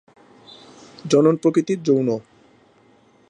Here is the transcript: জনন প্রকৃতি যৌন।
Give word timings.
জনন 1.05 1.33
প্রকৃতি 1.35 1.73
যৌন। 1.85 2.09